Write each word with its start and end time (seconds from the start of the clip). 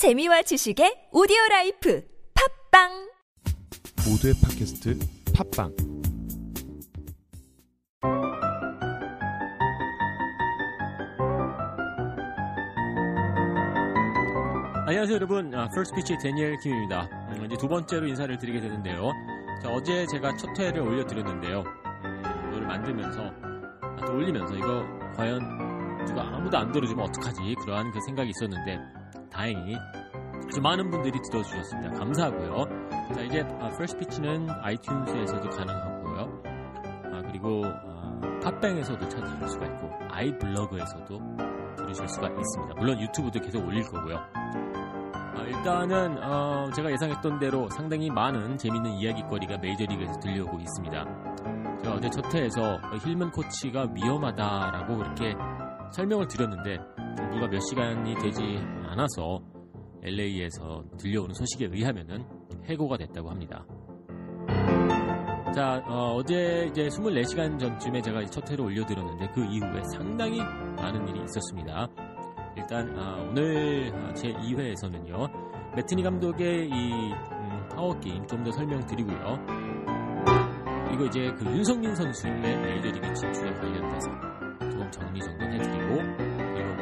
재미와 0.00 0.40
지식의 0.40 1.10
오디오 1.12 1.36
life 1.50 2.02
팟빵! 2.70 3.10
모두의 4.08 4.32
팟캐스트 4.42 4.98
팟빵. 5.36 5.76
안녕하세요 14.86 15.16
여러분. 15.16 15.54
아, 15.54 15.68
First 15.68 15.94
Pitch 15.96 16.16
데니엘 16.16 16.56
김입니다. 16.62 17.02
음, 17.32 17.44
이제 17.44 17.58
두 17.58 17.68
번째로 17.68 18.06
인사를 18.06 18.38
드리게 18.38 18.58
되는데요. 18.58 19.12
자, 19.62 19.68
어제 19.68 20.06
제가 20.06 20.34
첫 20.38 20.58
회를 20.58 20.80
올려드렸는데요. 20.80 21.60
음, 21.60 22.48
이거를 22.48 22.66
만들면서 22.66 23.20
아, 23.20 23.96
또 24.06 24.14
올리면서 24.14 24.54
이거 24.56 24.82
과연 25.14 26.06
누가 26.06 26.22
아무도 26.22 26.56
안 26.56 26.72
들어주면 26.72 27.04
어떡하지? 27.04 27.54
그러한 27.60 27.90
그 27.90 28.00
생각이 28.06 28.30
있었는데 28.30 28.99
다행히 29.30 29.76
아주 30.46 30.60
많은 30.60 30.90
분들이 30.90 31.18
들어주셨습니다. 31.30 31.98
감사하고요. 31.98 32.64
자 33.14 33.20
이제 33.22 33.46
First 33.46 33.98
Pitch는 33.98 34.48
iTunes에서도 34.48 35.56
가능하고요. 35.56 36.42
아, 37.12 37.22
그리고 37.26 37.62
어, 37.64 38.20
팟빵에서도 38.42 39.08
찾으실 39.08 39.48
수가 39.48 39.66
있고 39.66 39.90
아이블로그에서도 40.10 41.20
들으실 41.76 42.08
수가 42.08 42.28
있습니다. 42.28 42.74
물론 42.76 43.00
유튜브도 43.00 43.40
계속 43.40 43.66
올릴 43.66 43.84
거고요. 43.84 44.16
아, 44.16 45.42
일단은 45.46 46.22
어, 46.22 46.70
제가 46.74 46.90
예상했던 46.90 47.38
대로 47.38 47.68
상당히 47.70 48.10
많은 48.10 48.58
재밌는 48.58 48.92
이야기거리가 48.92 49.58
메이저리그에서 49.58 50.18
들려오고 50.20 50.58
있습니다. 50.58 51.04
제가 51.82 51.94
어제 51.94 52.10
첫 52.10 52.34
회에서 52.34 52.78
힐먼 53.04 53.30
코치가 53.30 53.88
위험하다라고 53.94 54.96
그렇게 54.98 55.34
설명을 55.92 56.28
드렸는데 56.28 56.78
불과 57.30 57.48
몇 57.48 57.60
시간이 57.60 58.14
되지 58.16 58.60
않아서 58.90 59.40
LA에서 60.02 60.84
들려오는 60.98 61.34
소식에 61.34 61.66
의하면은 61.66 62.24
해고가 62.64 62.96
됐다고 62.96 63.30
합니다. 63.30 63.64
자, 65.54 65.82
어, 65.86 66.22
제 66.24 66.68
이제 66.70 66.88
24시간 66.88 67.58
전쯤에 67.58 68.00
제가 68.02 68.24
첫 68.26 68.48
회를 68.50 68.64
올려드렸는데 68.66 69.30
그 69.34 69.44
이후에 69.44 69.82
상당히 69.94 70.38
많은 70.38 71.08
일이 71.08 71.20
있었습니다. 71.24 71.88
일단 72.56 72.96
아, 72.98 73.16
오늘 73.28 73.92
제 74.14 74.32
2회에서는요 74.32 75.74
매팅리 75.76 76.02
감독의 76.02 76.68
이 76.68 77.12
음, 77.12 77.68
파워 77.70 77.98
게임 78.00 78.26
좀 78.26 78.42
더 78.44 78.50
설명드리고요. 78.52 79.46
그리고 80.88 81.04
이제 81.06 81.32
그 81.38 81.44
윤석민 81.46 81.94
선수의 81.94 82.32
메이저리그 82.40 83.14
진출에 83.14 83.52
관련돼서 83.54 84.10
좀 84.70 84.90
정리 84.90 85.20
그리고 85.20 85.39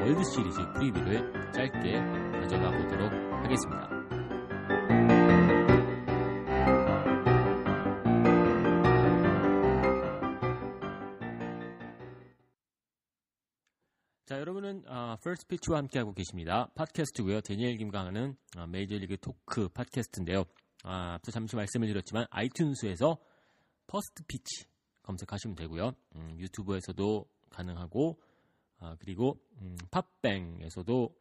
월드 0.08 0.22
시리즈 0.24 0.56
프리뷰를 0.72 1.52
짧게 1.52 2.00
가져가 2.40 2.70
보도록 2.70 3.12
하겠습니다. 3.44 3.90
자, 14.24 14.40
여러분은 14.40 14.84
어, 14.88 15.16
First 15.16 15.46
Pitch와 15.46 15.76
함께하고 15.76 16.14
계십니다. 16.14 16.70
팟캐스트고요. 16.74 17.42
데니엘 17.42 17.76
어, 18.56 18.66
메이저리그 18.66 19.18
talk 19.18 19.68
팟캐스트인데요. 19.68 20.44
아, 20.84 21.16
앞서 21.16 21.32
잠시 21.32 21.54
말씀을 21.54 21.86
드렸지만 21.86 22.24
iTunes에서 22.30 23.18
First 23.86 24.22
Pitch 24.26 24.64
검색하시면 25.02 25.54
되고요. 25.54 25.92
음, 26.16 26.36
유튜브에서도 26.38 27.26
가능하고 27.50 28.18
아, 28.80 28.96
그리고 29.00 29.38
음, 29.60 29.76
팟빵에서도 29.90 31.14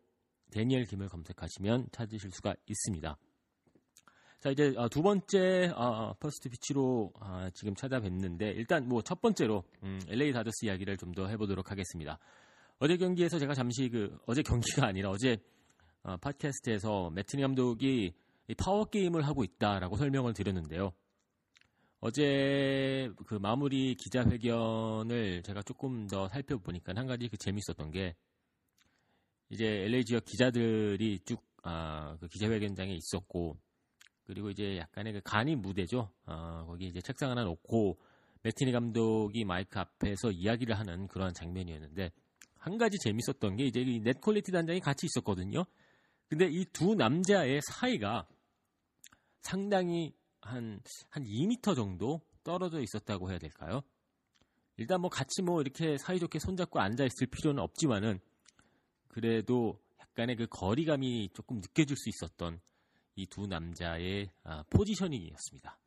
데니엘 0.52 0.86
김을 0.86 1.10
검색하시면 1.10 1.88
찾으실 1.92 2.32
수가 2.32 2.56
있습니다. 2.68 3.18
자 4.40 4.52
이제 4.52 4.74
어, 4.78 4.88
두 4.88 5.02
번째 5.02 5.72
어, 5.76 6.14
First 6.20 6.50
Pitch로 6.50 7.12
어, 7.20 7.48
지금 7.54 7.74
찾아뵙는데 7.74 8.52
일단 8.52 8.88
뭐 8.88 9.02
첫 9.02 9.20
번째로 9.22 9.64
음, 9.84 10.00
LA 10.08 10.32
다저스 10.32 10.66
이야기를 10.66 10.98
좀 10.98 11.14
더 11.14 11.28
해보도록 11.28 11.72
하겠습니다. 11.72 12.20
어제 12.80 12.96
경기에서 12.98 13.40
제가 13.40 13.56
잠시 13.56 13.90
그 13.90 14.16
어제 14.28 14.44
경기가 14.44 14.86
아니라 14.86 15.10
어제 15.10 15.38
어, 16.04 16.16
팟캐스트에서 16.18 17.10
매트니 17.10 17.42
감독이 17.42 18.14
파워 18.58 18.86
게임을 18.86 19.26
하고 19.28 19.44
있다라고 19.44 19.98
설명을 19.98 20.34
드렸는데요. 20.34 20.94
어제 22.00 23.12
그 23.26 23.36
마무리 23.36 23.96
기자회견을 23.96 25.42
제가 25.44 25.64
조금 25.64 26.08
더 26.08 26.28
살펴보니까 26.28 26.94
한 26.96 27.08
가지 27.08 27.28
그 27.28 27.38
재밌었던 27.38 27.92
게 27.92 28.16
이제 29.50 29.66
LA 29.66 30.06
지역 30.06 30.26
기자들이 30.26 31.20
쭉 31.26 31.42
아, 31.64 32.16
그 32.20 32.28
기자회견장에 32.28 32.94
있었고 32.94 33.58
그리고 34.26 34.50
이제 34.50 34.78
약간의 34.78 35.14
그 35.14 35.22
간이 35.24 35.56
무대죠. 35.56 36.12
어, 36.26 36.66
거기 36.68 36.86
이제 36.88 37.02
책상 37.02 37.32
하나 37.32 37.44
놓고 37.44 37.98
매트니 38.44 38.72
감독이 38.72 39.44
마이크 39.46 39.80
앞에서 39.80 40.32
이야기를 40.32 40.78
하는 40.78 41.08
그러한 41.08 41.34
장면이었는데 41.34 42.12
한 42.58 42.78
가지 42.78 42.98
재밌었던 43.00 43.56
게 43.56 43.66
이제 43.66 43.84
네드 44.04 44.20
콜레티 44.22 44.52
단장이 44.52 44.82
같이 44.82 45.06
있었거든요. 45.08 45.66
근데 46.30 46.48
이 46.48 46.66
두 46.74 46.94
남자의 46.94 47.62
사이가 47.64 48.28
상당히 49.42 50.14
한, 50.42 50.80
한 51.10 51.24
2m 51.24 51.76
정도 51.76 52.22
떨어져 52.44 52.80
있었다고 52.82 53.30
해야 53.30 53.40
될까요? 53.40 53.82
일단 54.78 55.02
뭐 55.02 55.10
같이 55.10 55.42
뭐 55.42 55.62
이렇게 55.62 55.98
사이좋게 55.98 56.40
손잡고 56.40 56.80
앉아있을 56.80 57.28
필요는 57.28 57.62
없지만은 57.62 58.20
그래도 59.08 59.80
약간의 60.00 60.36
그 60.36 60.48
거리감이 60.48 61.30
조금 61.34 61.58
느껴질 61.58 61.98
수 61.98 62.10
있었던 62.10 62.60
이 63.18 63.26
두 63.26 63.48
남자의 63.48 64.30
아, 64.44 64.64
positioning이었습니다. 64.70 65.80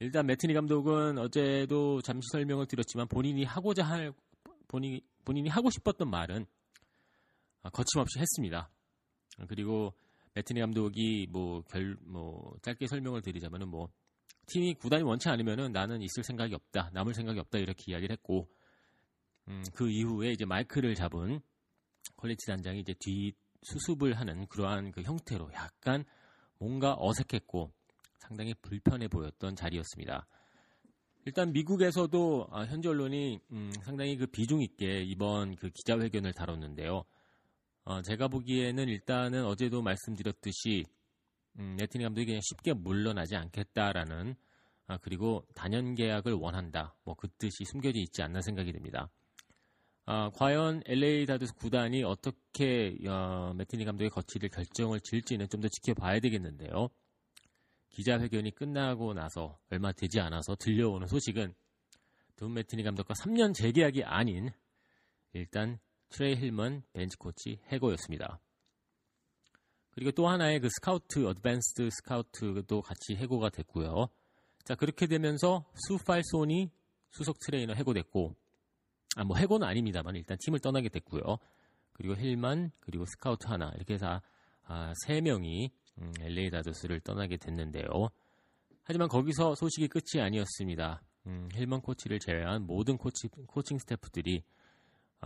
일단 0.00 0.26
매팅리 0.26 0.54
감독은 0.54 1.18
어제도 1.18 2.00
잠시 2.00 2.26
설명을 2.32 2.66
드렸지만 2.66 3.06
본인이 3.06 3.44
하고자 3.44 3.84
할 3.84 4.12
본인이 4.66 5.02
본인이 5.24 5.48
하고 5.50 5.70
싶었던 5.70 6.08
말은 6.08 6.46
아, 7.62 7.70
거침없이 7.70 8.18
했습니다. 8.18 8.70
그리고 9.46 9.92
매팅리 10.38 10.60
감독이 10.60 11.26
뭐결뭐 11.30 12.58
짧게 12.62 12.86
설명을 12.86 13.22
드리자면은 13.22 13.68
뭐 13.68 13.88
팀이 14.46 14.74
구단이 14.74 15.02
원치 15.02 15.28
않으면은 15.28 15.72
나는 15.72 16.00
있을 16.00 16.22
생각이 16.22 16.54
없다, 16.54 16.90
남을 16.92 17.12
생각이 17.14 17.40
없다 17.40 17.58
이렇게 17.58 17.90
이야기를 17.90 18.12
했고 18.12 18.48
음, 19.48 19.64
그 19.74 19.90
이후에 19.90 20.30
이제 20.30 20.44
마이크를 20.44 20.94
잡은 20.94 21.40
콜레티 22.16 22.46
단장이 22.46 22.80
이제 22.80 22.94
뒤 23.00 23.32
수습을 23.62 24.14
하는 24.14 24.46
그러한 24.46 24.92
그 24.92 25.02
형태로 25.02 25.50
약간 25.54 26.04
뭔가 26.60 26.94
어색했고 26.96 27.72
상당히 28.18 28.54
불편해 28.62 29.08
보였던 29.08 29.56
자리였습니다. 29.56 30.28
일단 31.24 31.52
미국에서도 31.52 32.48
아, 32.52 32.62
현지 32.62 32.86
언론이 32.86 33.40
음, 33.50 33.72
상당히 33.82 34.16
그 34.16 34.26
비중 34.26 34.62
있게 34.62 35.02
이번 35.02 35.56
그 35.56 35.70
기자회견을 35.70 36.32
다뤘는데요. 36.32 37.04
어, 37.88 38.02
제가 38.02 38.28
보기에는 38.28 38.86
일단은 38.86 39.46
어제도 39.46 39.80
말씀드렸듯이 39.80 40.84
음, 41.58 41.76
네티니 41.78 42.04
감독이 42.04 42.26
그냥 42.26 42.42
쉽게 42.42 42.74
물러나지 42.74 43.34
않겠다라는 43.34 44.34
아, 44.88 44.98
그리고 44.98 45.46
단연 45.54 45.94
계약을 45.94 46.34
원한다. 46.34 46.94
뭐 47.04 47.14
그 47.14 47.28
뜻이 47.38 47.64
숨겨져 47.64 47.98
있지 48.00 48.20
않나 48.22 48.42
생각이 48.42 48.72
듭니다. 48.72 49.08
아, 50.04 50.28
과연 50.34 50.82
LA 50.84 51.24
다드스 51.24 51.54
구단이 51.54 52.04
어떻게 52.04 52.94
어, 53.08 53.54
매티니 53.56 53.86
감독의 53.86 54.10
거취를 54.10 54.50
결정을 54.50 55.00
지을지는 55.00 55.48
좀 55.48 55.62
더 55.62 55.68
지켜봐야 55.68 56.20
되겠는데요. 56.20 56.90
기자회견이 57.88 58.54
끝나고 58.54 59.14
나서 59.14 59.58
얼마 59.70 59.92
되지 59.92 60.20
않아서 60.20 60.56
들려오는 60.56 61.06
소식은 61.06 61.54
돈 62.36 62.52
매팅리 62.52 62.82
감독과 62.82 63.14
3년 63.14 63.54
재계약이 63.54 64.04
아닌 64.04 64.50
일단 65.32 65.78
트레이 66.10 66.36
힐먼 66.36 66.82
벤치 66.92 67.16
코치 67.16 67.60
해고였습니다. 67.68 68.40
그리고 69.90 70.12
또 70.12 70.28
하나의 70.28 70.60
그 70.60 70.68
스카우트, 70.70 71.26
advanced 71.26 71.90
스카우트도 71.90 72.82
같이 72.82 73.16
해고가 73.16 73.50
됐고요. 73.50 74.08
자, 74.64 74.74
그렇게 74.74 75.06
되면서 75.06 75.64
수 75.88 76.06
팔손이 76.06 76.70
수석 77.10 77.38
트레이너 77.40 77.72
해고됐고, 77.74 78.34
아, 79.16 79.24
뭐 79.24 79.36
해고는 79.36 79.66
아닙니다만 79.66 80.14
일단 80.14 80.36
팀을 80.40 80.60
떠나게 80.60 80.88
됐고요. 80.88 81.38
그리고 81.94 82.14
힐만, 82.14 82.70
그리고 82.80 83.04
스카우트 83.06 83.48
하나, 83.48 83.72
이렇게 83.74 83.94
해서 83.94 84.20
아, 84.66 84.92
세 85.06 85.20
명이 85.20 85.70
음, 86.00 86.12
LA 86.20 86.50
다저스를 86.50 87.00
떠나게 87.00 87.36
됐는데요. 87.36 87.88
하지만 88.84 89.08
거기서 89.08 89.54
소식이 89.54 89.88
끝이 89.88 90.22
아니었습니다. 90.22 91.02
음, 91.26 91.48
힐먼 91.54 91.80
코치를 91.80 92.20
제외한 92.20 92.66
모든 92.66 92.96
코치, 92.96 93.28
코칭 93.48 93.78
스태프들이 93.78 94.44
아, 94.44 94.57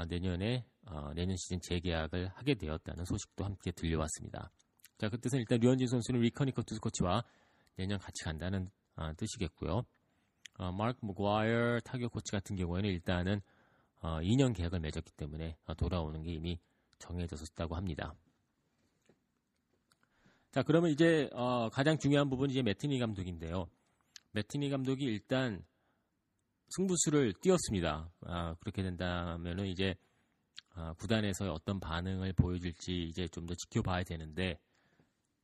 내년에 0.09 0.65
어, 0.87 1.13
내년 1.15 1.37
시즌 1.37 1.61
재계약을 1.61 2.29
하게 2.29 2.55
되었다는 2.55 3.05
소식도 3.05 3.45
함께 3.45 3.71
들려왔습니다. 3.73 4.51
자, 4.99 5.09
그 5.09 5.21
뜻은 5.21 5.39
일단 5.39 5.59
류현진 5.61 5.87
선수는 5.87 6.21
릭 6.21 6.31
허니컷 6.31 6.63
투수 6.63 6.81
코치와 6.81 7.25
내년 7.77 7.99
같이 7.99 8.25
간다는 8.25 8.71
아, 8.97 9.13
뜻이겠고요. 9.15 9.83
어, 10.59 10.73
마크 10.73 10.99
맥과이어 11.03 11.81
타격 11.81 12.13
코치 12.13 12.31
같은 12.31 12.57
경우에는 12.57 12.89
일단은 12.91 13.41
어, 14.01 14.21
2년 14.21 14.55
계약을 14.55 14.81
맺었기 14.81 15.13
때문에 15.13 15.57
어, 15.67 15.75
돌아오는 15.75 16.23
게 16.23 16.33
이미 16.33 16.59
정해졌었다고 16.99 17.77
합니다. 17.77 18.15
자, 20.51 20.63
그러면 20.63 20.91
이제 20.91 21.31
어, 21.33 21.71
가장 21.71 21.99
중요한 21.99 22.29
부분이 22.29 22.53
이제 22.53 22.63
매티니 22.63 22.99
감독인데요. 22.99 23.69
매티니 24.33 24.71
감독이 24.71 25.05
일단 25.05 25.65
승부수를 26.77 27.35
띄웠습니다. 27.41 28.11
아, 28.27 28.55
그렇게 28.61 28.83
된다면은 28.83 29.67
이제 29.67 29.95
아, 30.75 30.95
구단에서 30.95 31.53
어떤 31.53 31.81
반응을 31.81 32.33
보여줄지 32.33 33.05
이제 33.05 33.29
좀 33.29 33.47
더 33.47 33.55
지켜봐야 33.55 34.05
되는데 34.05 34.59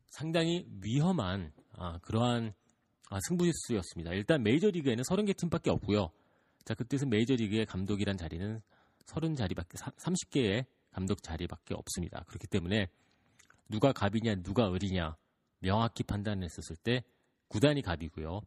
상당히 0.07 0.67
위험한 0.83 1.53
아, 1.73 1.99
그러한 1.99 2.55
아, 3.11 3.19
승부수였습니다. 3.29 4.13
일단 4.13 4.43
메이저리그에는 4.43 5.03
30개 5.03 5.37
팀밖에 5.37 5.71
없고요. 5.71 6.11
자, 6.65 6.75
그 6.75 6.87
뜻은 6.87 7.09
메이저리그의 7.11 7.67
감독이란 7.67 8.17
자리는 8.17 8.61
30자리밖에 9.07 9.77
30개의 9.97 10.67
감독 10.91 11.23
자리밖에 11.23 11.75
없습니다. 11.75 12.25
그렇기 12.27 12.47
때문에 12.47 12.89
누가 13.69 13.93
갑이냐 13.93 14.37
누가 14.43 14.73
을이냐 14.73 15.17
명확히 15.61 16.03
판단했었을 16.03 16.77
때 16.77 17.05
구단이 17.49 17.83
갑이고요. 17.83 18.41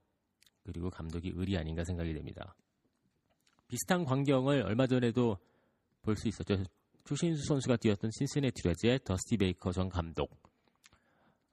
그리고 0.63 0.89
감독이 0.89 1.31
을이 1.35 1.57
아닌가 1.57 1.83
생각이 1.83 2.13
됩니다. 2.13 2.55
비슷한 3.71 4.03
광경을 4.03 4.63
얼마 4.63 4.85
전에도 4.85 5.37
볼 6.01 6.17
수 6.17 6.27
있었죠. 6.27 6.61
추신수 7.05 7.45
선수가 7.47 7.77
뛰었던 7.77 8.11
신세네티 8.11 8.67
레즈의 8.67 8.99
더스티 9.05 9.37
베이커 9.37 9.71
전 9.71 9.87
감독. 9.87 10.29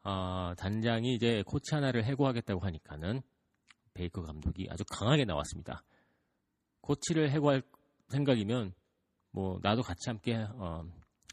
어, 0.03 0.53
단장이 0.59 1.15
이제 1.15 1.45
코치 1.47 1.77
하나를 1.77 2.05
해고하겠다고 2.05 2.61
하니까는 2.61 3.23
베이커 3.95 4.23
감독이 4.23 4.67
아주 4.69 4.83
강하게 4.91 5.27
나왔습니다. 5.27 5.85
코치를 6.81 7.31
해고할 7.31 7.63
생각이면 8.09 8.75
뭐 9.31 9.61
나도 9.63 9.83
같이 9.83 10.09
함께 10.09 10.35
어, 10.35 10.83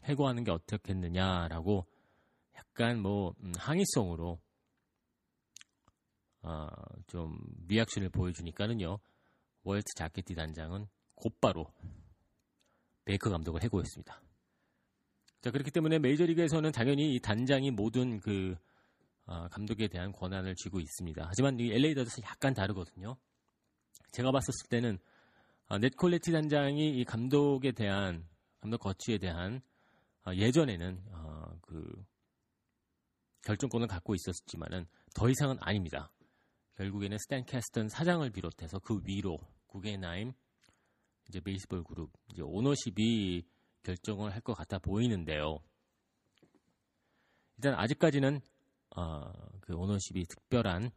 해고하는 0.04 0.44
게 0.44 0.52
어떻겠느냐라고 0.52 1.84
약간 2.54 3.00
뭐 3.02 3.34
음, 3.40 3.50
항의성으로 3.58 4.38
어, 6.42 6.68
좀 7.08 7.40
리액션을 7.66 8.10
보여주니까는요 8.10 9.00
월트 9.66 9.94
자켓티 9.94 10.36
단장은 10.36 10.86
곧바로 11.16 11.66
베이커 13.04 13.30
감독을 13.30 13.64
해고했습니다. 13.64 14.22
자 15.40 15.50
그렇기 15.50 15.72
때문에 15.72 15.98
메이저리그에서는 15.98 16.70
당연히 16.70 17.16
이 17.16 17.20
단장이 17.20 17.72
모든 17.72 18.20
그 18.20 18.54
어, 19.26 19.48
감독에 19.48 19.88
대한 19.88 20.12
권한을 20.12 20.54
쥐고 20.54 20.78
있습니다. 20.78 21.24
하지만 21.26 21.58
이 21.58 21.72
LA 21.72 21.96
다저스 21.96 22.20
약간 22.22 22.54
다르거든요. 22.54 23.16
제가 24.12 24.30
봤었을 24.30 24.68
때는 24.70 24.98
어, 25.66 25.78
넷 25.78 25.96
콜레티 25.96 26.30
단장이 26.30 27.00
이 27.00 27.04
감독에 27.04 27.72
대한 27.72 28.24
감독 28.60 28.78
거치에 28.78 29.18
대한 29.18 29.62
어, 30.24 30.32
예전에는 30.32 31.02
어, 31.10 31.58
그 31.60 32.04
결정권을 33.42 33.88
갖고 33.88 34.14
있었지만은 34.14 34.86
더 35.12 35.28
이상은 35.28 35.56
아닙니다. 35.60 36.12
결국에는 36.76 37.18
스탠 37.18 37.44
캐스턴 37.46 37.88
사장을 37.88 38.30
비롯해서 38.30 38.78
그 38.78 39.00
위로 39.04 39.40
구게나임 39.76 40.32
이제 41.28 41.40
베이스볼 41.40 41.84
그룹 41.84 42.10
이제 42.32 42.42
오너십이 42.42 43.44
결정을 43.82 44.32
할 44.32 44.40
것 44.40 44.54
같아 44.54 44.78
보이는데요. 44.78 45.58
일단 47.56 47.74
아직까지는 47.74 48.40
어, 48.96 49.32
그 49.60 49.74
오너십이 49.74 50.24
특별한 50.24 50.90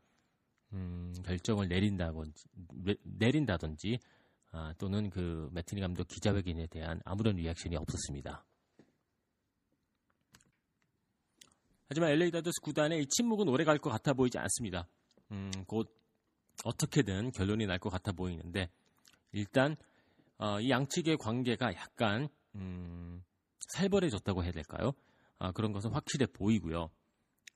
음, 0.73 1.13
결정을 1.25 1.67
내린다든지, 1.67 2.43
내린다든지 3.03 3.97
아, 4.51 4.73
또는 4.77 5.09
그 5.09 5.49
매트니 5.51 5.81
감독 5.81 6.07
기자회견에 6.07 6.67
대한 6.67 7.01
아무런 7.05 7.35
리액션이 7.35 7.75
없었습니다. 7.75 8.45
하지만 11.87 12.11
LA 12.11 12.31
다저스 12.31 12.61
구단의 12.61 13.01
이 13.01 13.07
침묵은 13.07 13.47
오래 13.47 13.63
갈 13.63 13.79
것 13.79 13.89
같아 13.89 14.13
보이지 14.13 14.37
않습니다. 14.37 14.87
음, 15.31 15.51
곧 15.67 15.98
어떻게든 16.63 17.31
결론이 17.31 17.65
날 17.65 17.79
것 17.79 17.89
같아 17.89 18.11
보이는데 18.11 18.69
일단 19.31 19.75
어, 20.37 20.59
이 20.59 20.69
양측의 20.69 21.17
관계가 21.17 21.73
약간 21.75 22.29
음, 22.55 23.23
살벌해졌다고 23.73 24.43
해야 24.43 24.51
될까요? 24.51 24.93
아, 25.37 25.51
그런 25.51 25.71
것은 25.71 25.91
확실해 25.91 26.25
보이고요. 26.27 26.89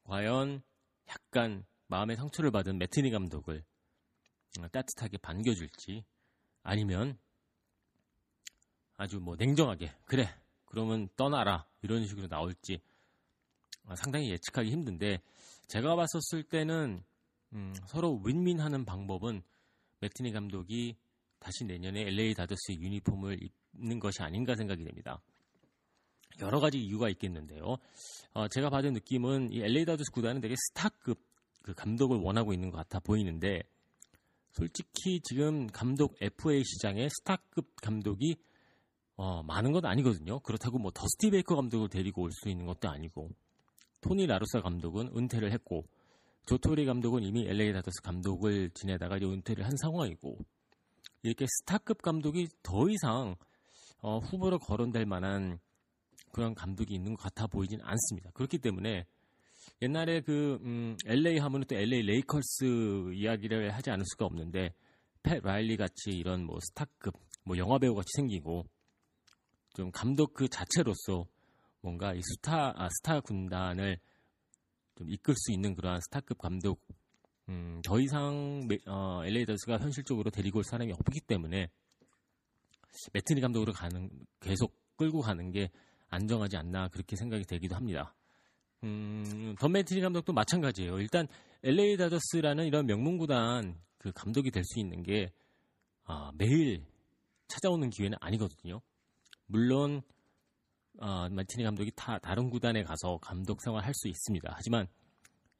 과연 0.04 0.62
약간 1.10 1.66
마음의 1.88 2.16
상처를 2.18 2.52
받은 2.52 2.78
매트니 2.78 3.12
감독을 3.12 3.64
어, 4.60 4.68
따뜻하게 4.70 5.18
반겨줄지 5.18 6.04
아니면 6.62 7.18
아주 8.98 9.20
뭐 9.20 9.36
냉정하게 9.36 9.94
그래 10.06 10.30
그러면 10.66 11.10
떠나라 11.16 11.66
이런 11.82 12.06
식으로 12.06 12.28
나올지 12.28 12.82
아, 13.86 13.96
상당히 13.96 14.30
예측하기 14.32 14.72
힘든데 14.72 15.20
제가 15.68 15.96
봤었을 15.96 16.44
때는 16.44 17.04
음, 17.54 17.74
서로 17.88 18.20
윈윈하는 18.24 18.86
방법은 18.86 19.42
매트니 20.00 20.32
감독이 20.32 20.96
다시 21.40 21.66
내년에 21.66 22.02
LA 22.08 22.34
다저스 22.34 22.74
유니폼을 22.74 23.40
입는 23.74 24.00
것이 24.00 24.22
아닌가 24.24 24.56
생각이 24.56 24.84
됩니다. 24.84 25.22
여러 26.42 26.60
가지 26.60 26.80
이유가 26.80 27.10
있겠는데요. 27.10 27.78
어, 28.34 28.48
제가 28.48 28.70
받은 28.70 28.94
느낌은 28.94 29.52
이 29.52 29.62
LA 29.62 29.86
다저스 29.86 30.12
구단은 30.12 30.42
되게 30.42 30.56
스타급 30.58 31.20
그 31.62 31.74
감독을 31.74 32.18
원하고 32.18 32.54
있는 32.54 32.72
것 32.72 32.78
같아 32.78 33.00
보이는데 33.00 33.62
솔직히 34.52 35.20
지금 35.24 35.68
감독 35.68 36.16
FA 36.22 36.64
시장에 36.64 37.08
스타급 37.10 37.76
감독이 37.82 38.36
어, 39.16 39.44
많은 39.44 39.72
건 39.72 39.86
아니거든요. 39.86 40.40
그렇다고 40.40 40.80
뭐 40.80 40.92
더스티 40.92 41.30
베이커 41.32 41.56
감독을 41.56 41.90
데리고 41.90 42.24
올 42.24 42.32
수 42.32 42.50
있는 42.50 42.66
것도 42.66 42.90
아니고 42.90 43.30
토니 44.02 44.26
라루사 44.26 44.62
감독은 44.62 45.16
은퇴를 45.16 45.52
했고 45.52 45.86
조 46.46 46.59
토리 46.59 46.86
감독은 46.86 47.24
이미 47.24 47.48
LA 47.48 47.74
다저스 47.74 48.02
감독을 48.04 48.72
지내다가 48.72 49.18
이제 49.18 49.26
은퇴를 49.26 49.66
한 49.66 49.76
상황이고 49.78 50.38
이렇게 51.22 51.46
스타급 51.48 52.02
감독이 52.02 52.48
더 52.62 52.90
이상 52.90 53.36
어, 54.00 54.20
후보로 54.20 54.60
거론될 54.60 55.06
만한 55.06 55.60
그런 56.34 56.54
감독이 56.54 56.94
있는 56.94 57.16
것 57.16 57.24
같아 57.24 57.48
보이진 57.48 57.80
않습니다. 57.82 58.32
그렇기 58.32 58.58
때문에 58.58 59.06
옛날에 59.82 60.22
그 60.22 60.60
음, 60.64 60.98
LA 61.06 61.38
하면은 61.38 61.66
또 61.68 61.76
LA 61.76 62.02
레이커스 62.02 63.14
이야기를 63.14 63.72
하지 63.72 63.92
않을 63.92 64.04
수가 64.06 64.26
없는데 64.26 64.74
팻 65.24 65.40
라일리 65.42 65.78
같이 65.78 66.12
이런 66.12 66.44
뭐 66.46 66.58
스타급 66.62 67.14
뭐 67.46 67.58
영화 67.58 67.80
배우 67.80 67.96
같이 67.96 68.10
생기고 68.18 68.66
좀 69.74 69.90
감독 69.92 70.34
그 70.34 70.50
자체로서 70.50 71.26
뭔가 71.82 72.14
이 72.14 72.22
스타 72.22 72.74
아, 72.76 72.90
스타 72.90 73.22
군단을 73.22 73.98
좀 74.96 75.10
이끌 75.10 75.36
수 75.36 75.52
있는 75.52 75.76
그러한 75.76 76.00
스타급 76.02 76.38
감독 76.38 76.82
음, 77.50 77.82
더 77.84 78.00
이상 78.00 78.68
어, 78.88 79.22
LA 79.26 79.46
다저스가 79.46 79.78
현실적으로 79.80 80.30
데리고 80.30 80.60
올 80.60 80.64
사람이 80.64 80.94
없기 80.94 81.22
때문에 81.22 81.70
매팅리 83.12 83.42
감독으로 83.42 83.74
가는 83.74 84.10
계속 84.40 84.76
끌고 84.96 85.22
가는 85.22 85.52
게 85.52 85.70
안전하지 86.10 86.58
않나 86.58 86.90
그렇게 86.90 87.16
생각이 87.16 87.44
되기도 87.46 87.76
합니다. 87.76 88.14
음, 88.84 89.56
던 89.60 89.72
매팅리 89.72 90.02
감독도 90.02 90.32
마찬가지예요. 90.34 91.00
일단 91.00 91.28
LA 91.64 91.98
다저스라는 91.98 92.66
이런 92.66 92.86
명문구단 92.86 93.80
그 93.98 94.12
감독이 94.14 94.52
될 94.52 94.64
수 94.66 94.80
있는 94.80 95.02
게 95.02 95.32
아, 96.06 96.32
매일 96.36 96.84
찾아오는 97.48 97.90
기회는 97.90 98.18
아니거든요. 98.22 98.82
물론 99.46 100.02
어, 101.00 101.28
마티니 101.30 101.64
감독이 101.64 101.92
다 101.96 102.20
다른 102.20 102.50
구단에 102.50 102.84
가서 102.84 103.18
감독 103.22 103.62
생활 103.62 103.84
할 103.84 103.94
수 103.94 104.08
있습니다. 104.08 104.52
하지만 104.56 104.88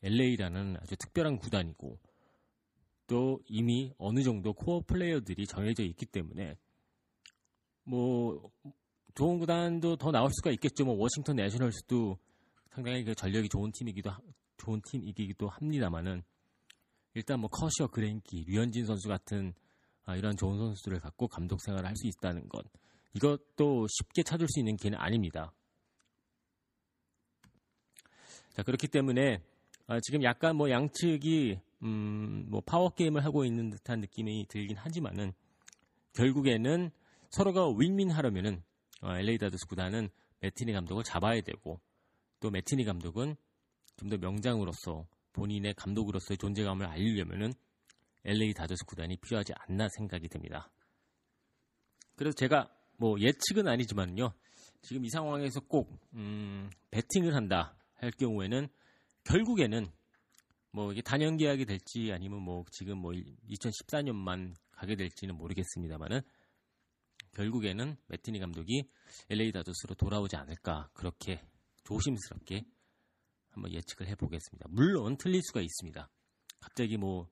LA라는 0.04 0.78
아주 0.82 0.96
특별한 0.98 1.38
구단이고 1.38 1.98
또 3.08 3.40
이미 3.48 3.94
어느 3.98 4.24
정도 4.24 4.54
코어 4.54 4.82
플레이어들이 4.86 5.46
정해져 5.48 5.84
있기 5.84 6.06
때문에 6.06 6.58
뭐 7.84 8.52
좋은 9.16 9.40
구단도 9.40 9.98
더 9.98 10.12
나올 10.12 10.30
수가 10.34 10.52
있겠죠. 10.52 10.86
뭐 10.86 10.96
워싱턴 10.96 11.36
내셔널스도 11.36 12.18
상당히 12.70 13.04
그 13.04 13.14
전력이 13.14 13.50
좋은 13.50 13.72
팀이기도 13.72 14.10
하, 14.10 14.20
좋은 14.58 14.82
팀이기도 14.90 15.48
합니다만은 15.50 16.24
일단 17.14 17.40
뭐 17.40 17.50
커셔, 17.50 17.88
그랭키, 17.88 18.46
류현진 18.48 18.86
선수 18.86 19.08
같은 19.08 19.54
아, 20.06 20.16
이런 20.16 20.36
좋은 20.36 20.58
선수들을 20.58 21.00
갖고 21.00 21.28
감독 21.28 21.62
생활을 21.62 21.88
할 21.88 21.96
수 21.96 22.08
있다는 22.08 22.50
것 22.50 22.66
이것도 23.14 23.88
쉽게 23.90 24.24
찾을 24.24 24.48
수 24.48 24.60
있는 24.60 24.76
기회는 24.76 24.98
아닙니다. 24.98 25.54
자, 28.54 28.64
그렇기 28.64 28.88
때문에 28.88 29.42
아, 29.88 30.00
지금 30.02 30.24
약간 30.24 30.56
뭐 30.56 30.70
양측이 30.70 31.60
음, 31.84 32.46
뭐 32.50 32.62
파워 32.62 32.90
게임을 32.90 33.24
하고 33.26 33.46
있는 33.46 33.70
듯한 33.70 34.00
느낌이 34.00 34.46
들긴 34.48 34.78
하지만은 34.78 35.34
결국에는 36.14 36.92
서로가 37.30 37.70
윈윈하려면은 37.70 38.64
어, 39.02 39.18
LA 39.18 39.38
다저스 39.38 39.68
구단은 39.68 40.10
매티니 40.40 40.72
감독을 40.72 41.04
잡아야 41.04 41.42
되고 41.42 41.80
또 42.40 42.50
매티니 42.52 42.86
감독은 42.86 43.36
좀 43.98 44.10
더 44.10 44.18
명장으로서 44.18 45.08
본인의 45.34 45.74
감독으로서의 45.76 46.38
존재감을 46.38 46.86
알리려면은 46.86 47.54
LA 48.26 48.54
다저스 48.54 48.86
구단이 48.86 49.18
필요하지 49.18 49.54
않나 49.56 49.90
생각이 49.90 50.28
듭니다. 50.30 50.72
그래서 52.16 52.36
제가 52.36 52.70
뭐 52.98 53.20
예측은 53.20 53.68
아니지만요. 53.68 54.34
지금 54.82 55.06
이 55.06 55.10
상황에서 55.10 55.60
꼭 55.62 55.98
음, 56.14 56.70
배팅을 56.92 57.36
한다 57.36 57.76
할 57.96 58.12
경우에는 58.12 58.68
결국에는 59.24 59.88
뭐 60.72 60.92
이게 60.92 61.02
단연 61.02 61.38
계약이 61.38 61.66
될지 61.66 62.12
아니면 62.12 62.42
뭐 62.42 62.66
지금 62.72 62.98
뭐 62.98 63.12
2014년만 63.12 64.56
가게 64.72 64.96
될지는 64.96 65.36
모르겠습니다만은 65.38 66.22
결국에는 67.34 67.96
매티니 68.08 68.40
감독이 68.40 68.90
LA 69.30 69.52
다저스로 69.52 69.96
돌아오지 69.96 70.36
않을까 70.36 70.90
그렇게 70.94 71.42
조심스럽게 71.84 72.66
한번 73.50 73.72
예측을 73.72 74.08
해보겠습니다. 74.08 74.68
물론 74.70 75.18
틀릴 75.18 75.42
수가 75.44 75.62
있습니다. 75.62 76.10
갑자기 76.60 76.98
뭐 76.98 77.30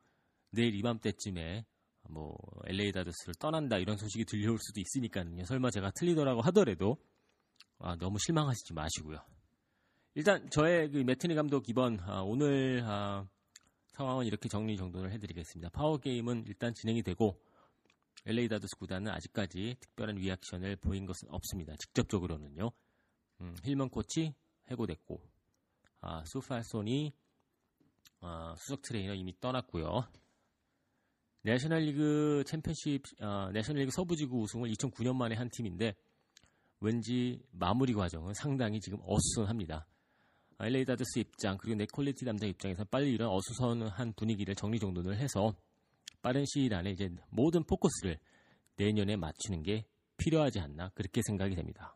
내일 0.51 0.75
이맘때쯤에 0.75 1.65
뭐 2.11 2.37
LA 2.67 2.91
다저스를 2.91 3.35
떠난다 3.39 3.77
이런 3.77 3.97
소식이 3.97 4.25
들려올 4.25 4.59
수도 4.59 4.81
있으니까요. 4.81 5.43
설마 5.45 5.71
제가 5.71 5.91
틀리더라고 5.91 6.41
하더라도 6.41 6.97
아, 7.79 7.95
너무 7.95 8.17
실망하시지 8.19 8.73
마시고요. 8.73 9.19
일단 10.13 10.49
저의 10.49 10.91
그 10.91 10.97
매트니 10.97 11.35
감독 11.35 11.69
이번 11.69 11.99
아, 12.01 12.21
오늘 12.21 12.83
아, 12.85 13.25
상황은 13.93 14.25
이렇게 14.25 14.49
정리 14.49 14.77
정돈을 14.77 15.11
해드리겠습니다. 15.13 15.69
파워 15.69 15.97
게임은 15.97 16.45
일단 16.47 16.73
진행이 16.73 17.01
되고 17.01 17.41
LA 18.25 18.49
다저스 18.49 18.75
구단은 18.77 19.11
아직까지 19.11 19.77
특별한 19.79 20.15
리액션을 20.15 20.75
보인 20.75 21.05
것은 21.05 21.29
없습니다. 21.31 21.75
직접적으로는요. 21.77 22.71
음, 23.41 23.55
힐먼 23.63 23.89
코치 23.89 24.35
해고됐고 24.69 25.21
아, 26.01 26.23
수 26.25 26.45
팔소니 26.45 27.13
아, 28.19 28.55
수석 28.57 28.81
트레이너 28.81 29.13
이미 29.13 29.33
떠났고요. 29.39 30.07
내셔널리그 31.43 32.43
챔피언십 32.45 33.03
아, 33.19 33.49
내셔널리그 33.53 33.91
서부지구 33.91 34.41
우승을 34.41 34.69
2009년 34.71 35.15
만에 35.15 35.35
한 35.35 35.49
팀인데 35.49 35.95
왠지 36.79 37.41
마무리 37.51 37.93
과정은 37.93 38.33
상당히 38.33 38.79
지금 38.79 38.99
어수선합니다. 39.05 39.87
LA 40.59 40.85
다저스 40.85 41.19
입장 41.19 41.57
그리고 41.57 41.77
네드 41.77 41.97
콜레티 41.97 42.25
단장 42.25 42.49
입장에서 42.49 42.83
빨리 42.85 43.13
이런 43.13 43.29
어수선한 43.29 44.13
분위기를 44.13 44.53
정리정돈을 44.53 45.17
해서 45.17 45.55
빠른 46.21 46.45
시일 46.45 46.75
안에 46.75 46.91
이제 46.91 47.09
모든 47.29 47.63
포커스를 47.63 48.19
내년에 48.77 49.15
맞추는 49.15 49.63
게 49.63 49.85
필요하지 50.17 50.59
않나 50.59 50.89
그렇게 50.89 51.21
생각이 51.25 51.55
됩니다. 51.55 51.95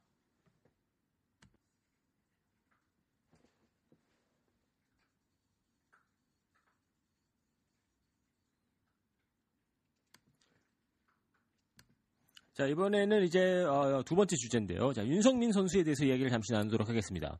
자, 12.55 12.65
이번에는 12.67 13.25
이제 13.25 13.65
어, 13.65 14.01
두 14.05 14.15
번째 14.15 14.33
주제인데요. 14.37 14.93
자, 14.93 15.05
윤성민 15.05 15.51
선수에 15.51 15.83
대해서 15.83 16.05
이야기를 16.05 16.31
잠시 16.31 16.53
나누도록 16.53 16.87
하겠습니다. 16.87 17.37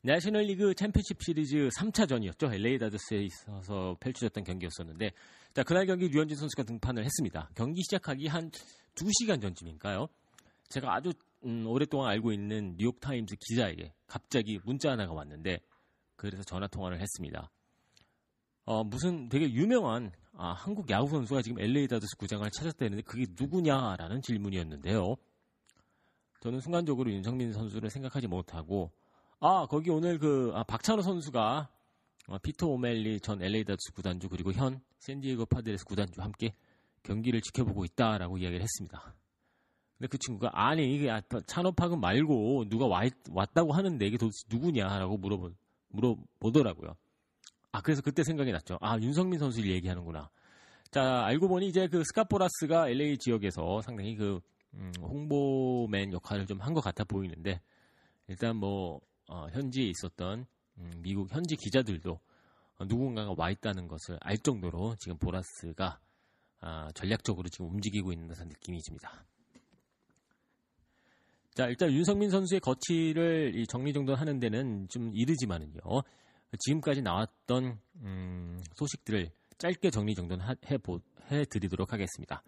내셔널리그 0.00 0.74
챔피언십 0.74 1.22
시리즈 1.22 1.68
3차전이었죠. 1.78 2.54
LA 2.54 2.78
다저스에 2.78 3.18
있어서 3.18 3.94
펼쳐졌던 4.00 4.44
경기였었는데 4.44 5.10
자, 5.52 5.62
그날 5.62 5.84
경기 5.84 6.08
류현진 6.08 6.38
선수가 6.38 6.62
등판을 6.62 7.04
했습니다. 7.04 7.50
경기 7.54 7.82
시작하기 7.82 8.28
한 8.28 8.50
2시간 8.94 9.42
전쯤인가요? 9.42 10.08
제가 10.70 10.94
아주 10.94 11.12
음, 11.44 11.66
오랫동안 11.66 12.08
알고 12.12 12.32
있는 12.32 12.76
뉴욕타임즈 12.78 13.36
기자에게 13.46 13.92
갑자기 14.06 14.58
문자 14.64 14.92
하나가 14.92 15.12
왔는데 15.12 15.60
그래서 16.16 16.42
전화 16.44 16.66
통화를 16.66 16.98
했습니다. 16.98 17.50
어, 18.64 18.84
무슨 18.84 19.28
되게 19.28 19.52
유명한 19.52 20.12
아, 20.34 20.52
한국 20.52 20.88
야구 20.90 21.08
선수가 21.08 21.42
지금 21.42 21.60
LA 21.60 21.88
다저스 21.88 22.16
구장을 22.16 22.48
찾았다는데 22.50 23.02
그게 23.02 23.26
누구냐라는 23.38 24.22
질문이었는데요. 24.22 25.16
저는 26.40 26.60
순간적으로 26.60 27.10
윤성민 27.10 27.52
선수를 27.52 27.90
생각하지 27.90 28.26
못하고 28.26 28.90
아 29.38 29.66
거기 29.66 29.90
오늘 29.90 30.18
그 30.18 30.50
아, 30.54 30.64
박찬호 30.64 31.02
선수가 31.02 31.68
어, 32.28 32.38
피터 32.38 32.66
오말리 32.68 33.20
전 33.20 33.42
LA 33.42 33.64
다저스 33.64 33.92
구단주 33.92 34.28
그리고 34.28 34.52
현 34.52 34.80
샌디에고 34.98 35.46
파드레스 35.46 35.84
구단주 35.84 36.20
함께 36.20 36.54
경기를 37.02 37.40
지켜보고 37.40 37.84
있다라고 37.84 38.38
이야기를 38.38 38.62
했습니다. 38.62 39.14
근데 39.98 40.08
그 40.08 40.18
친구가 40.18 40.50
아니 40.52 40.94
이게 40.94 41.10
아, 41.10 41.20
찬호 41.46 41.71
팍은 41.71 42.00
말고 42.00 42.68
누가 42.68 42.86
와, 42.86 43.02
왔다고 43.30 43.72
하는데 43.72 44.04
이게 44.04 44.16
도대체 44.16 44.44
누구냐라고 44.48 45.16
물어보 45.18 45.52
물어보더라고요. 45.88 46.96
아, 47.72 47.80
그래서 47.80 48.02
그때 48.02 48.22
생각이 48.22 48.52
났죠. 48.52 48.78
아, 48.80 48.98
윤석민 48.98 49.38
선수를 49.38 49.70
얘기하는구나. 49.70 50.30
자, 50.90 51.24
알고 51.24 51.48
보니 51.48 51.68
이제 51.68 51.88
그 51.88 52.04
스캇 52.04 52.38
보라스가 52.38 52.88
LA 52.88 53.16
지역에서 53.18 53.80
상당히 53.82 54.14
그, 54.16 54.40
음, 54.74 54.92
홍보맨 55.00 56.12
역할을 56.12 56.46
좀 56.46 56.58
한 56.60 56.74
것 56.74 56.82
같아 56.82 57.04
보이는데, 57.04 57.60
일단 58.28 58.56
뭐, 58.56 59.00
어, 59.28 59.46
현지에 59.52 59.84
있었던, 59.86 60.46
음, 60.78 60.90
미국 61.02 61.30
현지 61.32 61.56
기자들도 61.56 62.12
어, 62.78 62.84
누군가가 62.84 63.34
와 63.36 63.50
있다는 63.50 63.88
것을 63.88 64.18
알 64.20 64.36
정도로 64.38 64.96
지금 64.98 65.16
보라스가, 65.18 65.98
아, 66.60 66.90
전략적으로 66.94 67.48
지금 67.48 67.68
움직이고 67.70 68.12
있는 68.12 68.28
듯한 68.28 68.48
느낌이 68.48 68.78
듭니다. 68.82 69.24
자, 71.54 71.66
일단 71.68 71.90
윤성민 71.92 72.30
선수의 72.30 72.60
거취를 72.60 73.64
정리정돈 73.68 74.14
하는 74.16 74.38
데는 74.40 74.88
좀 74.88 75.10
이르지만은요. 75.14 75.80
지금까지 76.58 77.02
나왔던 77.02 77.78
음, 77.96 78.60
소식들을 78.74 79.30
짧게 79.58 79.90
정리정돈 79.90 80.40
해드리도록 81.30 81.92
하겠습니다. 81.92 82.42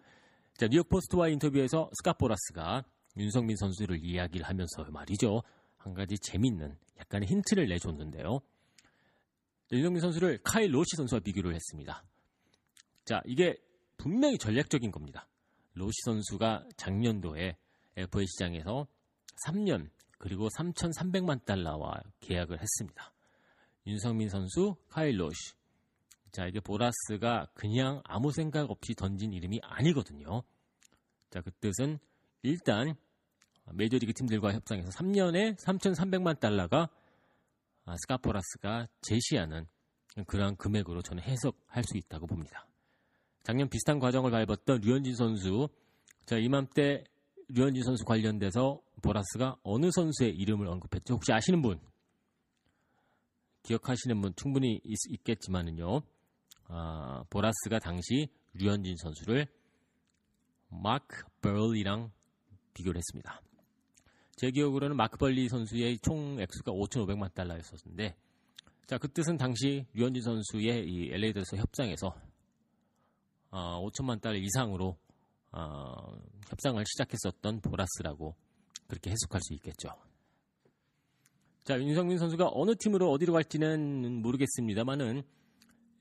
자, 0.57 0.67
뉴욕 0.67 0.87
포스트와 0.89 1.29
인터뷰에서 1.29 1.89
스카포라스가 1.97 2.83
윤성민 3.17 3.57
선수를 3.57 4.03
이야기를 4.03 4.45
하면서 4.45 4.83
말이죠. 4.89 5.41
한 5.77 5.93
가지 5.93 6.17
재밌는 6.19 6.77
약간의 6.99 7.27
힌트를 7.27 7.67
내줬는데요. 7.67 8.39
윤성민 9.71 10.01
선수를 10.01 10.39
카일 10.43 10.73
로시 10.73 10.95
선수와 10.97 11.21
비교를 11.21 11.55
했습니다. 11.55 12.03
자, 13.05 13.21
이게 13.25 13.57
분명히 13.97 14.37
전략적인 14.37 14.91
겁니다. 14.91 15.27
로시 15.73 15.95
선수가 16.05 16.67
작년도에 16.77 17.57
FA 17.97 18.25
시장에서 18.27 18.87
3년 19.45 19.89
그리고 20.17 20.47
3,300만 20.49 21.45
달러와 21.45 22.01
계약을 22.19 22.61
했습니다. 22.61 23.14
윤성민 23.87 24.29
선수, 24.29 24.75
카일 24.89 25.19
로시. 25.19 25.53
자, 26.31 26.47
이게 26.47 26.59
보라스가 26.59 27.47
그냥 27.53 28.01
아무 28.03 28.31
생각 28.31 28.69
없이 28.69 28.93
던진 28.93 29.31
이름이 29.31 29.59
아니거든요. 29.63 30.43
자, 31.29 31.41
그 31.41 31.51
뜻은 31.59 31.99
일단 32.41 32.95
메이저리그 33.71 34.13
팀들과 34.13 34.53
협상해서 34.53 34.89
3년에 34.89 35.57
3,300만 35.57 36.39
달러가 36.39 36.89
아, 37.85 37.95
스카포라스가 37.97 38.87
제시하는 39.01 39.67
그러한 40.27 40.55
금액으로 40.55 41.01
저는 41.01 41.23
해석할 41.23 41.83
수 41.83 41.97
있다고 41.97 42.25
봅니다. 42.25 42.67
작년 43.43 43.69
비슷한 43.69 43.99
과정을 43.99 44.31
밟았던 44.31 44.81
류현진 44.81 45.15
선수, 45.15 45.69
자 46.25 46.37
이맘때 46.37 47.03
류현진 47.49 47.83
선수 47.83 48.03
관련돼서 48.05 48.81
보라스가 49.03 49.57
어느 49.61 49.91
선수의 49.91 50.35
이름을 50.35 50.67
언급했죠? 50.67 51.13
혹시 51.13 51.31
아시는 51.31 51.61
분? 51.61 51.79
기억하시는 53.65 54.21
분 54.21 54.33
충분히 54.35 54.79
있, 54.83 55.23
겠지만은요 55.23 56.01
아, 56.67 57.23
보라스가 57.29 57.79
당시 57.79 58.29
류현진 58.53 58.95
선수를 58.97 59.47
마크 60.69 61.23
벌리랑 61.41 62.11
비교를 62.73 62.97
했습니다. 62.97 63.41
제 64.35 64.51
기억으로는 64.51 64.95
마크 64.95 65.17
벌리 65.17 65.47
선수의 65.47 65.99
총 65.99 66.39
액수가 66.39 66.71
5,500만 66.71 67.33
달러였었는데, 67.33 68.15
자, 68.85 68.97
그 68.97 69.11
뜻은 69.11 69.37
당시 69.37 69.85
류현진 69.93 70.21
선수의 70.21 70.85
이 70.87 71.11
LA에서 71.13 71.57
협상에서 71.57 72.15
어, 73.51 73.87
5천만 73.87 74.21
달러 74.21 74.37
이상으로 74.37 74.97
어, 75.51 76.17
협상을 76.49 76.83
시작했었던 76.85 77.61
보라스라고 77.61 78.35
그렇게 78.87 79.11
해석할 79.11 79.41
수 79.41 79.53
있겠죠. 79.53 79.89
자, 81.65 81.79
윤성민 81.79 82.19
선수가 82.19 82.51
어느 82.53 82.75
팀으로 82.75 83.09
어디로 83.09 83.33
갈지는 83.33 84.21
모르겠습니다만은 84.21 85.23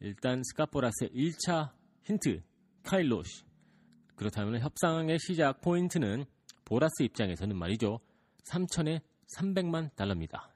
일단 0.00 0.42
스캇 0.44 0.71
보라스의 0.71 1.10
1차 1.14 1.70
힌트 2.02 2.42
카일로시 2.82 3.44
그렇다면 4.14 4.60
협상의 4.60 5.18
시작 5.18 5.62
포인트는 5.62 6.26
보라스 6.66 7.02
입장에서는 7.02 7.56
말이죠. 7.56 7.98
3년에 8.44 8.77
3천 8.77 9.00
300만 9.34 9.94
달러입니다. 9.96 10.53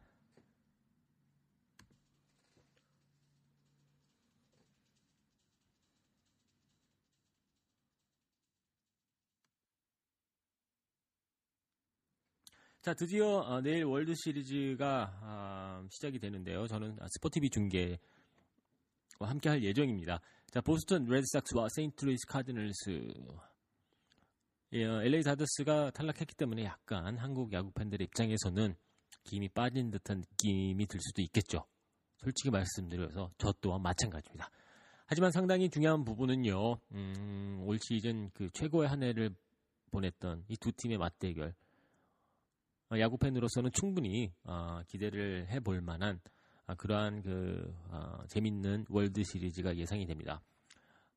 자, 12.88 12.94
드디어 12.94 13.40
어, 13.40 13.60
내일 13.60 13.84
월드 13.84 14.14
시리즈가 14.14 15.18
아, 15.20 15.86
시작이 15.90 16.18
되는데요. 16.18 16.66
저는 16.66 16.96
스포티비 17.10 17.50
중계 17.50 17.98
와 19.18 19.28
함께 19.28 19.50
할 19.50 19.62
예정입니다. 19.62 20.22
자, 20.50 20.62
보스턴 20.62 21.04
레드삭스와 21.04 21.68
세인트루이스 21.68 22.26
카디널스. 22.26 23.12
예, 24.72 24.84
LA 24.84 25.18
어, 25.18 25.22
다저스가 25.22 25.90
탈락했기 25.90 26.34
때문에 26.34 26.64
약간 26.64 27.18
한국 27.18 27.52
야구 27.52 27.70
팬들의 27.72 28.06
입장에서는 28.06 28.74
김이 29.24 29.50
빠진 29.50 29.90
듯한 29.90 30.20
느낌이 30.20 30.86
들 30.86 30.98
수도 30.98 31.20
있겠죠. 31.20 31.66
솔직히 32.16 32.48
말씀드려서 32.48 33.32
저 33.36 33.52
또한 33.60 33.82
마찬가지입니다. 33.82 34.48
하지만 35.04 35.30
상당히 35.30 35.68
중요한 35.68 36.06
부분은요, 36.06 36.78
음, 36.92 37.60
올 37.66 37.78
시즌 37.80 38.30
그 38.32 38.48
최고의 38.54 38.88
한 38.88 39.02
해를 39.02 39.36
보냈던 39.90 40.46
이 40.48 40.56
두 40.56 40.72
팀의 40.72 40.96
맞대결. 40.96 41.54
어, 42.90 42.98
야구 42.98 43.18
팬으로서는 43.18 43.70
충분히 43.72 44.32
어, 44.44 44.80
기대를 44.86 45.48
해볼 45.50 45.80
만한 45.82 46.20
아, 46.66 46.74
그러한 46.74 47.22
그 47.22 47.74
어, 47.88 48.24
재밌는 48.28 48.86
월드 48.88 49.22
시리즈가 49.24 49.76
예상이 49.76 50.06
됩니다. 50.06 50.40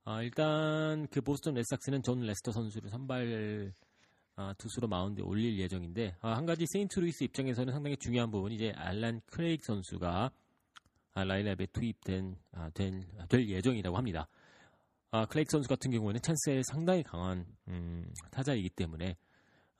아, 0.03 0.21
일단 0.21 1.07
그 1.07 1.21
보스턴 1.21 1.53
레드삭스는 1.53 2.03
존 2.03 2.21
레스터 2.21 2.51
선수를 2.51 2.89
선발 2.89 3.73
아, 4.35 4.53
투수로 4.57 4.87
마운드에 4.87 5.23
올릴 5.23 5.59
예정인데 5.59 6.15
아, 6.21 6.35
한 6.35 6.45
가지 6.45 6.65
세인트루이스 6.67 7.25
입장에서는 7.25 7.71
상당히 7.71 7.95
중요한 7.97 8.31
부분이 8.31 8.55
이제 8.55 8.73
앨런 8.75 9.21
크레이그 9.27 9.63
선수가 9.63 10.31
아, 11.13 11.23
라인업에 11.23 11.67
투입된 11.67 12.35
아, 12.53 12.69
된, 12.71 13.05
아, 13.19 13.25
될 13.27 13.47
예정이라고 13.47 13.95
합니다. 13.95 14.27
아, 15.11 15.25
크레이그 15.25 15.51
선수 15.51 15.67
같은 15.67 15.91
경우에는 15.91 16.21
찬스에 16.21 16.63
상당히 16.63 17.03
강한 17.03 17.45
음, 17.67 18.11
타자이기 18.31 18.69
때문에 18.69 19.17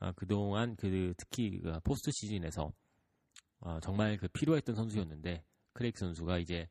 아, 0.02 0.12
그동안 0.14 0.76
그 0.76 1.14
특히 1.16 1.60
그 1.60 1.80
포스트 1.84 2.10
시즌에서 2.12 2.74
아, 3.60 3.80
정말 3.84 4.18
그 4.18 4.28
필요했던 4.30 4.76
선수였는데 4.76 5.46
크레이그 5.74 6.00
선수가 6.00 6.40
이제 6.40 6.68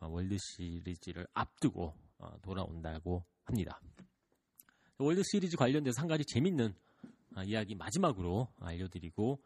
아, 0.00 0.08
월드 0.08 0.36
시리즈를 0.38 1.24
앞두고 1.34 1.94
아, 2.18 2.36
돌아온다고 2.42 3.24
합니다. 3.44 3.80
월드 4.98 5.22
시리즈 5.22 5.56
관련돼서 5.56 6.02
한 6.02 6.08
가지 6.08 6.24
재밌는 6.24 6.74
아, 7.36 7.44
이야기 7.44 7.76
마지막으로 7.76 8.48
알려드리고 8.58 9.40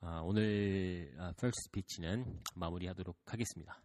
아, 0.00 0.22
오늘 0.24 1.14
아, 1.18 1.32
퍼스트 1.36 1.70
피치는 1.70 2.42
마무리하도록 2.56 3.16
하겠습니다. 3.26 3.80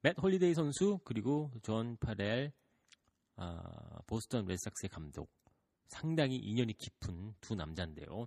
맷 0.00 0.16
홀리데이 0.18 0.54
선수 0.54 0.98
그리고 1.04 1.50
존 1.62 1.98
패럴 1.98 2.52
아, 3.36 4.00
보스턴 4.06 4.46
레드삭스의 4.46 4.88
감독 4.88 5.30
상당히 5.88 6.36
인연이 6.36 6.72
깊은 6.72 7.34
두 7.40 7.54
남자인데요. 7.54 8.26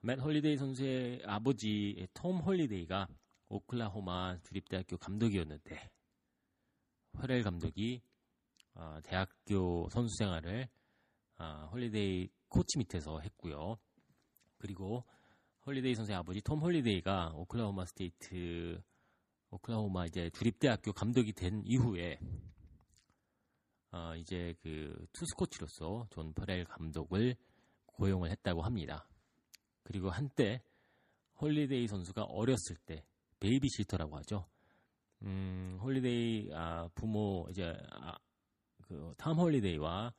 맷 0.00 0.20
홀리데이 0.20 0.56
선수의 0.56 1.22
아버지 1.26 2.06
톰 2.14 2.38
홀리데이가 2.38 3.08
오클라호마 3.48 4.38
주립대학교 4.42 4.96
감독이었는데 4.96 5.90
패럴 7.12 7.42
감독이 7.42 8.00
아, 8.74 9.00
대학교 9.02 9.88
선수 9.90 10.14
생활을 10.18 10.68
아, 11.36 11.68
홀리데이 11.72 12.28
코치 12.48 12.78
밑에서 12.78 13.20
했고요. 13.20 13.76
그리고 14.58 15.04
홀리데이 15.66 15.94
선수의 15.94 16.16
아버지 16.16 16.40
톰 16.40 16.60
홀리데이가 16.60 17.32
오클라호마 17.34 17.84
스테이트 17.86 18.80
오클라호마 19.50 20.06
이제 20.06 20.30
주립대학교 20.30 20.92
감독이 20.92 21.32
된 21.32 21.62
이후에 21.64 22.18
어, 23.90 24.14
이제 24.16 24.54
그 24.62 25.06
투수 25.12 25.34
코치로서 25.36 26.06
존 26.10 26.32
패럴 26.34 26.64
감독을 26.64 27.36
고용을 27.86 28.30
했다고 28.30 28.62
합니다. 28.62 29.08
그리고 29.82 30.10
한때 30.10 30.62
홀리데이 31.40 31.86
선수가 31.86 32.24
어렸을 32.24 32.76
때 32.86 33.04
베이비시터라고 33.40 34.16
하죠. 34.18 34.46
음, 35.22 35.78
홀리데이 35.82 36.50
아, 36.52 36.88
부모 36.94 37.46
이제 37.50 37.74
아, 37.90 38.16
그 38.82 39.10
탐 39.10 39.38
홀리데이와 39.38 40.12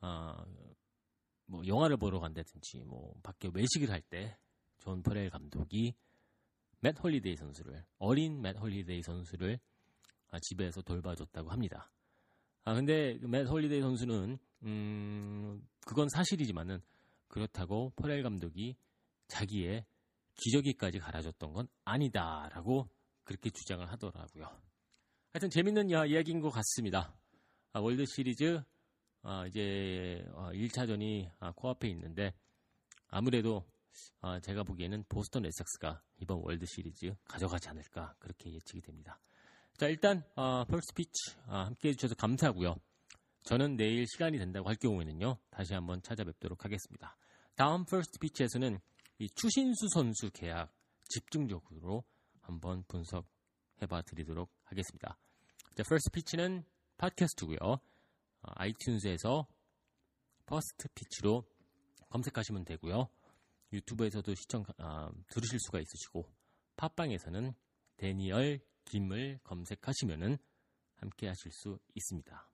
아, 0.00 0.44
뭐 1.46 1.62
영화를 1.66 1.96
보러 1.96 2.20
간다든지 2.20 2.84
뭐 2.84 3.14
밖에 3.22 3.48
외식을 3.52 3.90
할 3.90 4.00
때 4.02 4.36
존 4.84 5.02
패럴 5.02 5.30
감독이 5.30 5.94
맷 6.80 7.02
홀리데이 7.02 7.36
선수를 7.36 7.86
어린 7.98 8.42
맷 8.42 8.58
홀리데이 8.58 9.00
선수를 9.02 9.58
아, 10.30 10.38
집에서 10.42 10.82
돌봐줬다고 10.82 11.50
합니다. 11.50 11.90
아 12.64 12.74
근데 12.74 13.18
맷 13.22 13.46
홀리데이 13.46 13.80
선수는 13.80 14.38
음 14.62 15.66
그건 15.86 16.08
사실이지만은 16.08 16.80
그렇다고 17.28 17.92
패럴 17.96 18.22
감독이 18.22 18.76
자기의 19.28 19.84
기저귀까지 20.36 20.98
갈아줬던 20.98 21.52
건 21.52 21.68
아니다라고 21.84 22.88
그렇게 23.24 23.50
주장을 23.50 23.84
하더라고요. 23.90 24.48
하여튼 25.32 25.50
재밌는 25.50 25.90
이야기인 25.90 26.40
것 26.40 26.50
같습니다. 26.50 27.14
아, 27.72 27.80
월드 27.80 28.04
시리즈 28.06 28.62
아, 29.22 29.46
이제 29.46 30.24
1차전이 30.32 31.30
아, 31.40 31.52
코앞에 31.52 31.88
있는데 31.88 32.32
아무래도 33.08 33.64
아, 34.20 34.38
제가 34.40 34.62
보기에는 34.62 35.04
보스턴 35.08 35.42
레드삭스가 35.42 36.02
이번 36.20 36.40
월드 36.42 36.66
시리즈 36.66 37.14
가져가지 37.24 37.68
않을까 37.68 38.14
그렇게 38.18 38.52
예측이 38.52 38.80
됩니다. 38.80 39.18
자 39.76 39.88
일단 39.88 40.22
어, 40.36 40.64
퍼스트 40.64 40.94
피치 40.94 41.36
아, 41.48 41.64
함께 41.66 41.88
해주셔서 41.88 42.14
감사하고요. 42.14 42.76
저는 43.42 43.76
내일 43.76 44.06
시간이 44.06 44.38
된다고 44.38 44.68
할 44.68 44.76
경우에는요 44.76 45.36
다시 45.50 45.74
한번 45.74 46.00
찾아뵙도록 46.00 46.64
하겠습니다. 46.64 47.16
다음 47.56 47.84
퍼스트 47.84 48.18
피치에서는 48.20 48.78
이 49.18 49.28
추신수 49.30 49.88
선수 49.92 50.30
계약 50.30 50.72
집중적으로 51.08 52.04
한번 52.40 52.84
분석해봐 52.88 54.02
드리도록 54.06 54.50
하겠습니다. 54.62 55.18
자, 55.74 55.82
퍼스트 55.88 56.10
피치는 56.10 56.64
팟캐스트고요. 56.96 57.58
어, 57.60 57.78
아이튠즈에서 58.42 59.46
퍼스트 60.46 60.88
피치로 60.94 61.44
검색하시면 62.10 62.64
되고요. 62.64 63.08
유튜브에서도 63.72 64.34
시청 64.36 64.64
아, 64.78 65.10
들으실 65.30 65.58
수가 65.58 65.80
있으시고 65.80 66.24
팟빵에서는 66.76 67.54
데니얼 67.96 68.60
김을 68.84 69.40
검색하시면은 69.44 70.38
함께 70.96 71.28
하실 71.28 71.50
수 71.52 71.78
있습니다. 71.94 72.53